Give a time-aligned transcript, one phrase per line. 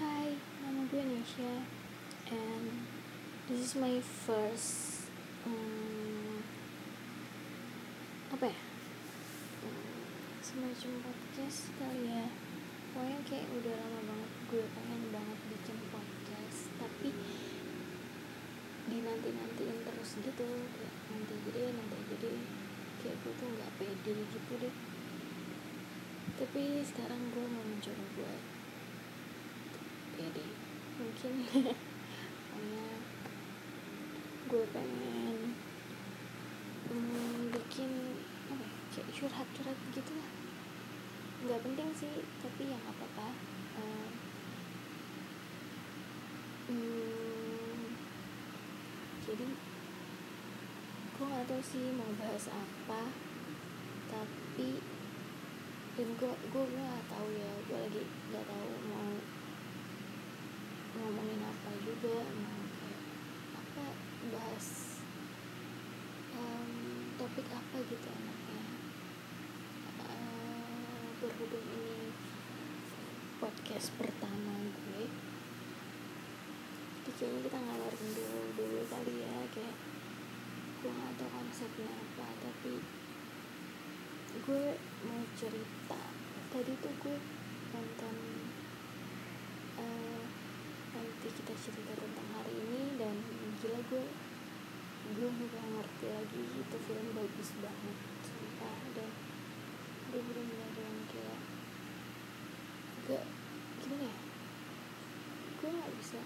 [0.00, 0.32] Hai,
[0.64, 1.60] nama gue Nesha
[2.32, 2.88] and
[3.44, 5.04] this is my first
[5.44, 6.40] um,
[8.32, 8.58] apa ya?
[9.60, 10.00] Um,
[10.40, 12.32] semacam podcast kali ya.
[12.96, 17.12] Pokoknya kayak udah lama banget gue pengen banget bikin podcast tapi
[18.88, 20.48] di nanti nantiin terus gitu
[20.80, 22.32] kayak nanti jadi nanti jadi.
[23.04, 24.74] Kayak gue tuh nggak pede gitu deh.
[26.40, 28.59] Tapi sekarang gue mau mencoba buat
[30.20, 30.44] pede
[31.00, 31.32] mungkin.
[32.52, 32.86] Karena
[34.52, 35.56] gue pengen
[36.92, 37.90] um, bikin
[38.52, 40.30] apa ya, kayak curhat curhat gitu lah.
[41.40, 42.12] Nggak penting sih
[42.44, 43.28] tapi ya nggak apa-apa.
[43.80, 44.08] Uh,
[46.68, 47.80] um,
[49.24, 49.46] jadi
[51.20, 53.12] gue nggak tahu sih mau bahas apa
[54.10, 54.80] tapi
[55.94, 59.12] dan gue gue nggak tahu ya gue lagi nggak tahu mau
[61.00, 63.02] ngomongin apa juga mau kayak
[63.56, 63.84] apa
[64.36, 64.68] bahas
[66.36, 66.70] um,
[67.16, 68.64] topik apa gitu enaknya.
[70.04, 72.12] Uh, berhubung ini
[73.40, 75.08] podcast pertama gue
[77.20, 79.76] kayaknya kita ngalorin dulu dulu kali ya kayak
[80.80, 82.80] gue nggak tahu konsepnya apa tapi
[84.40, 84.64] gue
[85.04, 86.00] mau cerita.
[86.48, 87.16] Tadi tuh gue
[87.76, 88.16] nonton
[91.20, 93.12] nanti kita cerita tentang hari ini dan
[93.60, 94.04] gila gue
[95.20, 98.76] gue nggak ngerti lagi itu film bagus banget sumpah.
[98.96, 99.12] Dan
[100.08, 101.40] gue bener-bener yang kayak
[103.04, 103.24] gak
[103.84, 104.16] gimana ya?
[105.60, 106.20] Gue nggak bisa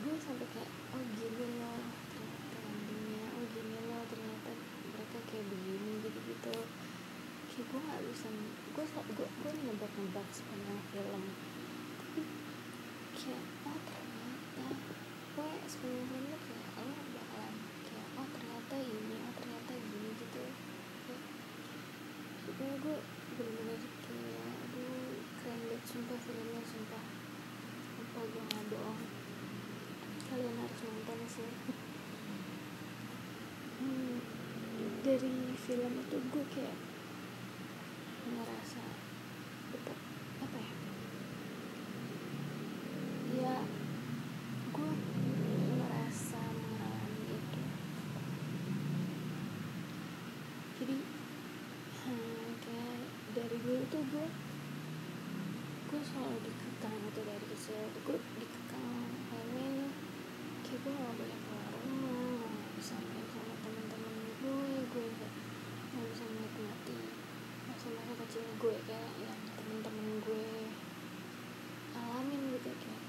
[0.00, 4.50] gue sampai kayak oh gini loh ternyata endingnya oh gini loh ternyata
[4.96, 6.56] mereka kayak begini gitu gitu
[7.52, 8.32] kayak gue nggak bisa
[8.72, 11.24] gue gue gue nebak nebak sepanjang film.
[12.00, 12.40] Tapi
[13.20, 14.64] kayak oh ternyata
[15.36, 17.54] gue sepanjang film tuh kayak lo bakalan
[17.84, 20.44] kayak oh ternyata ini oh ternyata gini gitu.
[21.04, 21.22] Kayak
[22.48, 22.96] pokoknya gue
[23.36, 27.04] bener-bener kayak aduh keren banget sumpah filmnya sumpah.
[27.92, 29.00] Sumpah gue nggak bohong?
[30.32, 31.52] Kalian harus nonton sih.
[33.80, 34.16] Hmm,
[35.04, 36.76] dari film itu gue kayak
[38.28, 38.84] ngerasa
[40.40, 40.72] apa ya
[43.40, 43.56] ya
[44.68, 44.92] gue
[45.80, 47.62] merasa mengalami itu
[50.76, 50.96] jadi
[52.04, 53.00] hmm, kayak
[53.32, 54.26] dari dulu tuh gue
[55.92, 58.88] gue selalu dikekang itu dari kecil gue dikekang
[59.28, 59.92] main
[60.64, 65.32] kayak gue gak boleh keluar rumah gak bisa main sama teman-teman gue gue gak,
[65.92, 67.00] gak bisa menikmati
[67.68, 70.48] masa-masa kecil gue kayak yang temen-temen gue
[72.00, 73.04] alamin gitu kayak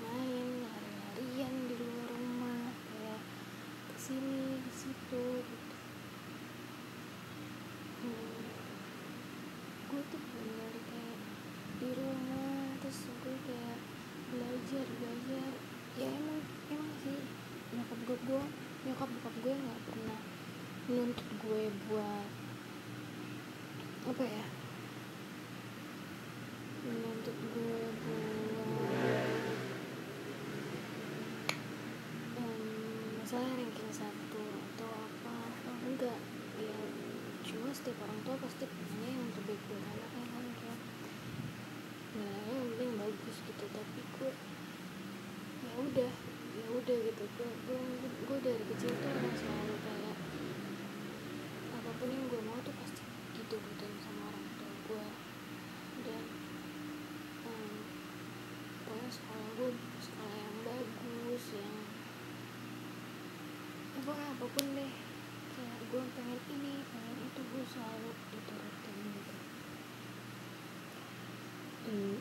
[0.00, 3.20] main lari-larian di luar rumah kayak
[3.92, 5.76] ke sini ke situ gitu
[8.04, 8.46] hmm,
[9.86, 11.18] gue tuh bener kayak
[11.80, 13.78] di rumah terus gue kayak
[14.34, 15.50] belajar belajar
[15.96, 17.22] ya emang emang sih
[17.72, 18.44] nyokap gue gue
[18.96, 20.20] nyokap bokap gue nggak pernah
[20.88, 22.30] menuntut gue buat
[24.08, 24.44] apa ya
[26.80, 29.28] menuntut gue buat
[32.40, 36.20] um, misalnya ranking satu atau apa apa enggak.
[36.56, 36.80] Ya
[37.44, 40.80] cuma setiap orang tua pasti punya yang terbaik buat anaknya kan kayak
[42.16, 44.32] nilainya yang penting bagus gitu tapi gue
[45.68, 46.12] ya udah
[46.56, 47.80] ya udah gitu gue gue
[48.24, 50.16] gue dari kecil tuh emang selalu kayak
[51.76, 53.04] apa pun yang gue mau tuh pasti
[53.36, 55.06] diturutin sama orang tua gue
[56.08, 56.24] dan
[57.44, 57.76] um,
[58.88, 59.70] pokoknya sekolah gue
[60.00, 61.76] sekolah yang bagus yang
[63.92, 64.92] ya pokoknya apa pun deh.
[65.58, 69.34] Kayak gue pengen ini pengen itu gue selalu diturutin gitu.
[71.90, 72.16] Hmm,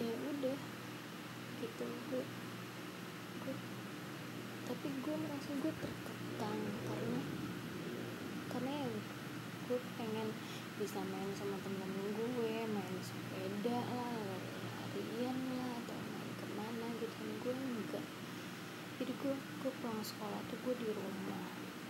[0.00, 0.58] ya udah.
[1.60, 2.24] Gitu gue
[3.44, 3.54] gue
[4.66, 7.20] tapi gue merasa gue terkekang karena
[8.50, 8.88] karena ya
[9.68, 10.28] gue pengen
[10.76, 14.14] bisa main sama temen-temen gue main sepeda lah
[14.96, 18.04] larian lah atau main ke mana gitu kan gue enggak
[18.96, 21.46] jadi gue gue pulang sekolah tuh gue di rumah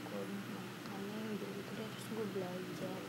[0.07, 0.23] gue
[0.55, 3.01] makannya deh terus gue belajar.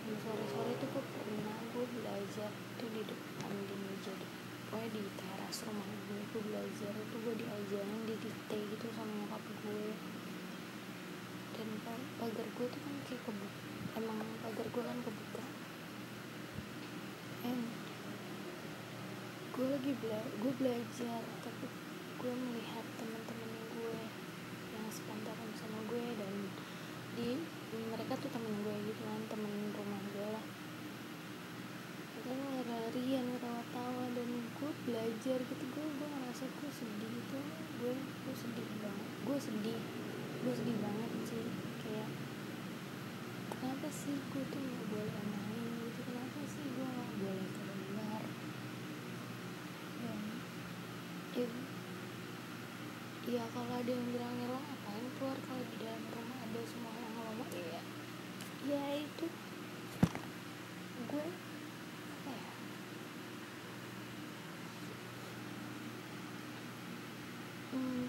[0.00, 2.50] Dan sore-sore tuh gue pernah gue belajar
[2.80, 4.12] tuh di depan di meja
[4.70, 9.42] pokoknya di teras rumah gue gue belajar itu gue diajarin di dikte gitu sama nyokap
[9.66, 9.86] gue
[11.58, 11.68] dan
[12.22, 13.60] pagar gue tuh kan kayak kebuka
[13.98, 15.44] emang pagar gue kan kebuka.
[17.50, 17.62] And
[19.50, 21.66] gue lagi bela gue belajar tapi
[22.20, 23.29] gue melihat gue
[25.00, 26.34] yang sepantaran sama gue dan
[27.16, 27.28] di
[27.88, 30.44] mereka tuh temen gue gitu kan temen rumah gue lah.
[32.20, 35.64] Mereka lari-larian ketawa-tawa dan gue belajar gitu.
[35.72, 37.38] Gue gue ngerasa gue sedih gitu.
[37.80, 39.08] Gue gue sedih banget.
[39.24, 39.80] Gue sedih.
[40.44, 41.44] Gue sedih banget sih.
[41.80, 42.08] Kayak
[43.56, 46.00] kenapa sih gue tuh nggak boleh main gitu?
[46.12, 48.22] Kenapa sih gue nggak boleh keluar
[50.00, 50.20] dan
[51.36, 51.46] ya,
[53.28, 54.79] ya kalau ada yang bilang ngapain
[55.20, 57.84] keluar kalau di dalam rumah ada semua yang ngomong ya
[58.64, 59.28] ya itu.
[61.12, 61.28] Gue
[62.08, 62.52] apa ya?
[67.68, 68.08] Hmm,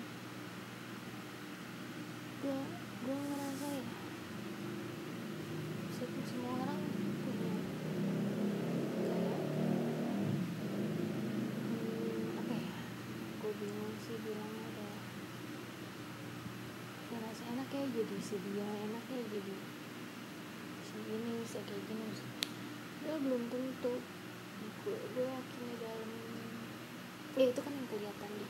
[2.47, 3.83] gue gue ngerasa ya
[5.83, 7.35] meskipun semua orang hmm,
[12.55, 12.63] ya?
[13.43, 14.50] Gue bingung sih bilangnya
[17.31, 19.55] ngerasa enak ya jadi si dia enak ya jadi
[20.83, 22.11] si ini bisa kayak gini
[23.07, 24.03] ya belum tentu.
[24.83, 26.11] Gue gue yakin di dalam
[27.39, 28.45] ya itu kan yang kelihatan di,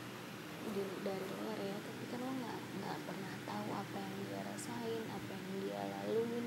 [0.74, 1.78] di dari luar ya.
[1.78, 6.46] Tapi kan lo nggak nggak pernah tahu apa yang dia rasain apa yang dia laluin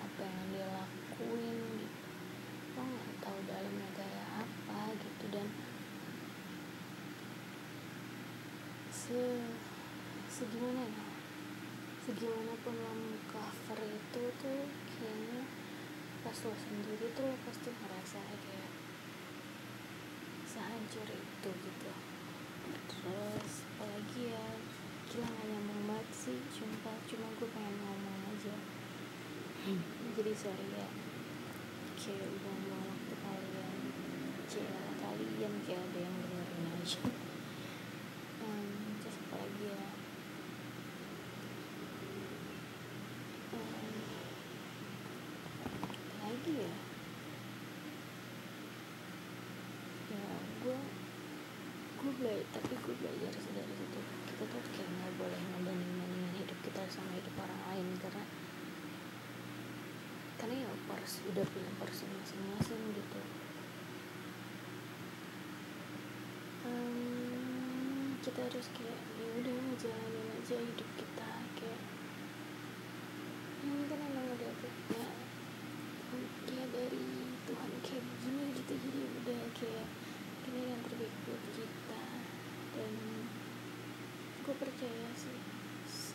[0.00, 2.08] apa yang dia lakuin gitu.
[2.72, 5.24] Lo nggak tahu dalamnya kayak apa gitu.
[5.28, 5.52] Dan
[8.88, 9.20] se
[10.32, 11.13] segimana ya
[12.04, 12.92] segimana pun lo
[13.32, 15.48] cover itu tuh kayaknya
[16.20, 18.72] pas lo sendiri tuh lo pasti ngerasa kayak
[20.44, 21.90] sehancur itu gitu.
[22.92, 24.46] Terus apalagi ya
[25.08, 28.56] gila gak nyambung banget sih cuma cuma gue pengen ngomong aja.
[30.14, 30.88] Jadi sorry ya
[32.04, 33.80] kayak buang-buang waktu kalian
[34.44, 37.00] kayak kalian kayak ada yang dengerin aja
[38.44, 38.68] um,
[39.00, 39.84] terus apalagi ya
[43.56, 43.94] um,
[46.20, 46.74] lagi ya
[50.12, 50.26] ya
[50.60, 50.80] gue
[52.04, 54.00] gue belajar tapi gue belajar dari situ.
[54.28, 58.24] Kita tuh kayak nggak boleh ngebanding bandingin hidup kita sama hidup orang lain karena
[60.36, 63.20] karena ya pers udah punya porsi masing-masing gitu.
[66.68, 71.80] Um, kita harus kayak ya udah ngejalanin aja hidup kita kayak
[73.64, 74.52] ya mungkin emang udah
[74.92, 75.08] ya
[76.44, 77.04] kayak dari
[77.48, 79.88] Tuhan kayak begini gitu jadi udah kayak
[80.54, 80.82] ini yang
[81.26, 82.02] buat kita.
[82.78, 82.92] Dan
[84.46, 85.38] gue percaya sih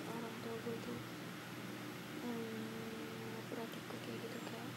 [0.08, 1.00] orang tua gue tuh
[2.24, 2.70] um,
[4.10, 4.70] kayak gitu kayak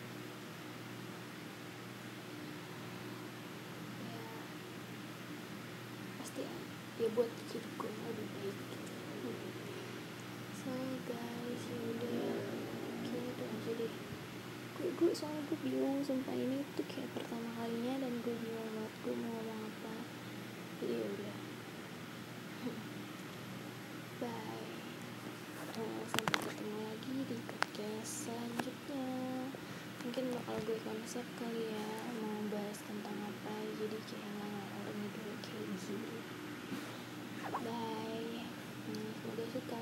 [4.05, 4.25] ya
[6.21, 6.55] pasti ya,
[7.01, 8.93] ya buat hidup gue lebih baik gitu.
[10.53, 10.71] So
[11.09, 12.19] guys ya udah
[13.09, 13.93] kayak itu aja deh.
[14.77, 18.72] Gue, gue soalnya gue bingung sumpah ini tuh kayak pertama kalinya dan gue bingung
[19.03, 19.95] gue mau ngomong apa?
[20.79, 21.39] Iya udah.
[24.23, 24.71] Bye.
[25.75, 29.11] Uh, sampai ketemu lagi di podcast selanjutnya.
[30.07, 31.91] Mungkin bakal gue konsep kali ya
[32.23, 36.19] mau bahas tentang apa jadi kayak ngarang dulu kayak gini.
[37.43, 38.47] Bye.
[38.87, 39.82] Hmm, semoga suka.